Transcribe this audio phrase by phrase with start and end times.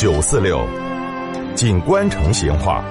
[0.00, 0.66] 九四六，
[1.54, 2.82] 锦官城闲话。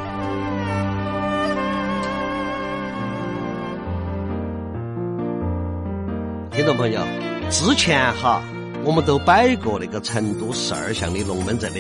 [6.52, 7.02] 听众朋友，
[7.50, 8.44] 之前哈，
[8.84, 11.80] 我们都摆过那个成都十二巷的龙门阵的。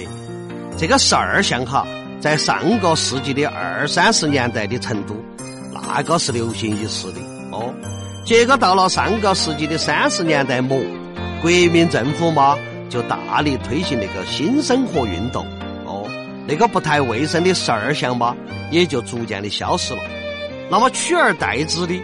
[0.75, 1.85] 这个十二巷哈，
[2.19, 5.15] 在上个世纪的二三十年代的成都，
[5.71, 7.19] 那个是流行一时的
[7.51, 7.71] 哦。
[8.25, 10.79] 结果到了上个世纪的三十年代末，
[11.43, 12.57] 国民政府嘛，
[12.89, 15.45] 就大力推行那个新生活运动
[15.85, 16.09] 哦。
[16.47, 18.35] 那个不太卫生的十二项嘛，
[18.71, 20.01] 也就逐渐的消失了。
[20.69, 22.01] 那么取而代之的。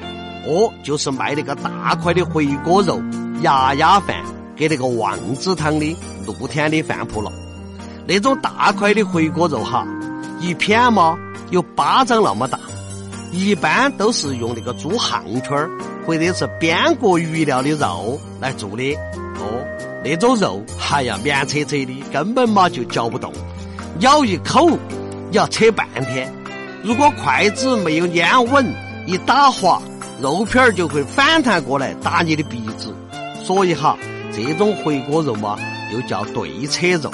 [0.47, 3.01] 哦，就是卖那个大块的回锅肉、
[3.41, 4.15] 鸭鸭饭，
[4.55, 7.31] 给那个旺子汤的露天的饭铺了。
[8.05, 9.87] 那种大块的回锅肉哈，
[10.39, 11.17] 一片嘛
[11.49, 12.59] 有巴掌那么大，
[13.31, 15.67] 一般都是用那个猪项圈儿
[16.05, 18.95] 或者是边角鱼料的肉来做的。
[19.45, 19.63] 哦，
[20.03, 23.31] 那种肉，哎呀，绵扯扯的，根本嘛就嚼不动，
[23.99, 26.31] 咬一口你要扯半天。
[26.83, 28.65] 如果筷子没有粘稳，
[29.05, 29.81] 一打滑。
[30.21, 32.95] 肉片儿就会反弹过来打你的鼻子，
[33.43, 33.97] 所以哈，
[34.33, 35.59] 这种回锅肉嘛，
[35.91, 37.11] 又叫对车肉。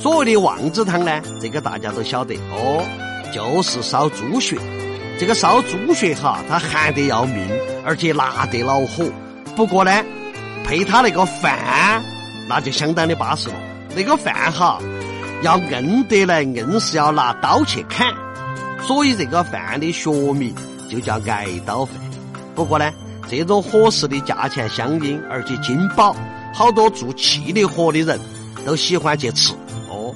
[0.00, 2.84] 所谓的旺子汤呢，这个大家都晓得哦，
[3.32, 4.56] 就是烧猪血。
[5.20, 7.48] 这个烧猪血哈，它寒得要命，
[7.84, 9.04] 而且辣得恼火。
[9.54, 9.92] 不过呢，
[10.66, 12.02] 配他那个饭，
[12.48, 13.54] 那就相当的巴适了。
[13.94, 14.80] 那个饭哈，
[15.42, 18.12] 要硬得来，硬是要拿刀去砍。
[18.82, 20.52] 所以这个饭的学名
[20.90, 21.94] 就叫挨刀饭。
[22.56, 22.92] 不过呢，
[23.30, 26.16] 这种伙食的价钱相应，而且金饱，
[26.52, 28.18] 好多做气力活的人
[28.64, 29.54] 都喜欢去吃。
[29.88, 30.12] 哦，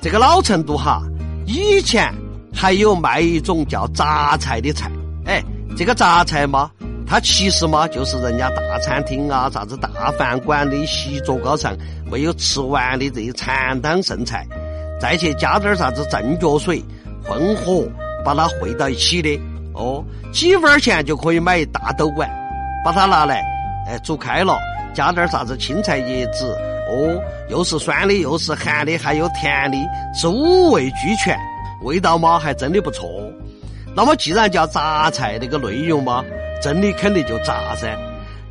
[0.00, 1.02] 这个老成都哈，
[1.44, 2.08] 以前
[2.54, 4.88] 还有卖一种叫杂菜的菜。
[5.26, 5.42] 哎，
[5.76, 6.70] 这个杂菜嘛，
[7.12, 11.76] 它其实嘛就是人家大餐厅啊、啥子大饭馆的席桌高上
[12.10, 14.46] 没有吃完的这些残汤剩菜，
[14.98, 16.82] 再去加点啥子正脚水，
[17.22, 17.86] 混合
[18.24, 19.38] 把它汇到一起的。
[19.74, 20.02] 哦，
[20.32, 22.30] 几分钱就可以买一大兜碗，
[22.82, 23.42] 把它拿来，
[23.86, 24.56] 哎，煮开了，
[24.94, 26.56] 加点啥子青菜叶子，
[26.88, 27.20] 哦，
[27.50, 29.76] 又是酸的，又是咸的，还有甜的，
[30.14, 31.38] 是五味俱全，
[31.82, 33.06] 味道嘛还真的不错。
[33.94, 36.24] 那么既然叫杂菜，那个内容嘛，
[36.62, 37.98] 真的肯定就炸噻。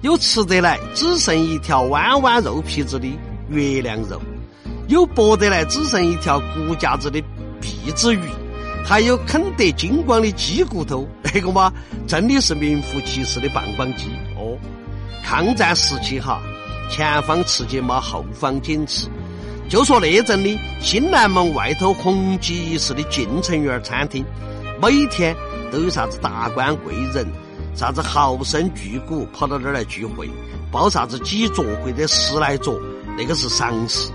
[0.02, 3.08] 有吃得来只剩一条弯弯肉皮子的
[3.50, 4.22] 月亮肉，
[4.88, 7.22] 有剥得来只剩一条骨架子的
[7.62, 8.20] 壁纸鱼。
[8.84, 11.72] 还有啃得精光的鸡骨头，那个嘛，
[12.08, 14.06] 真的是名副其实的棒棒鸡
[14.36, 14.58] 哦。
[15.24, 16.42] 抗战时期哈，
[16.90, 19.08] 前方吃鸡嘛，后方紧吃。
[19.70, 24.26] 就说那阵的新南门外头红极一时的晋城园餐厅，
[24.82, 25.34] 每天
[25.72, 27.26] 都有啥子达官贵人、
[27.76, 30.30] 啥子豪生巨贾跑到这儿来聚会，
[30.72, 32.80] 包啥子几桌或者十来桌，
[33.18, 34.12] 那个是常事。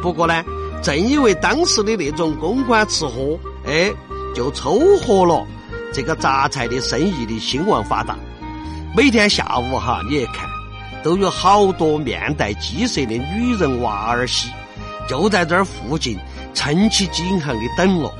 [0.00, 0.44] 不过呢，
[0.82, 3.92] 正因为当时的那种公关吃喝，哎。
[4.32, 5.44] 就凑合了
[5.92, 8.16] 这个杂菜的生意的兴旺发达，
[8.96, 10.48] 每天下午哈，你一看
[11.02, 14.48] 都有好多面带饥色的女人娃儿些，
[15.08, 16.16] 就在这儿附近
[16.54, 18.14] 撑起颈项的等了。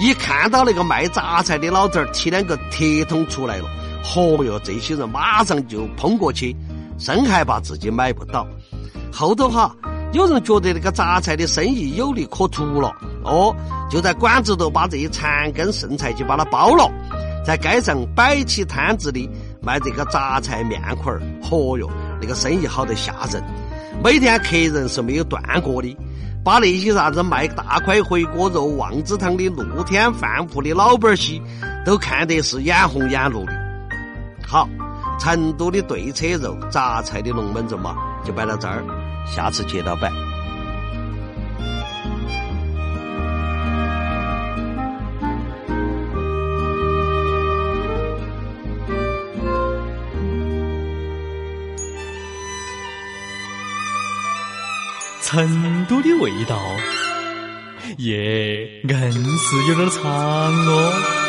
[0.00, 3.68] 一看到那个卖杂菜的老头提两个铁桶出来了，
[4.04, 6.54] 嚯哟，这些人马上就冲过去，
[6.98, 8.46] 生害怕自己买不到。
[9.10, 9.74] 后头哈，
[10.12, 12.94] 有人觉得那个杂菜的生意有利可图了，
[13.24, 13.54] 哦。
[13.90, 16.90] 就在馆子头把这些残羹剩菜就把它包了，
[17.46, 19.28] 在街上摆起摊子的
[19.62, 21.88] 卖这个杂菜面块儿，嚯哟，
[22.20, 23.42] 那个生意好得吓人，
[24.02, 25.96] 每天客人是没有断过的，
[26.42, 31.40] 把那些啥子卖大块回锅肉、旺子汤的露天饭铺的老板儿些
[31.84, 33.63] 都看得是眼红眼绿的。
[34.46, 34.68] 好，
[35.18, 38.84] 成都的对车肉杂菜的龙门阵嘛，就摆到这儿，
[39.26, 40.12] 下次接着摆。
[55.22, 56.56] 成都的味道，
[57.98, 61.23] 耶，硬是有点长哦。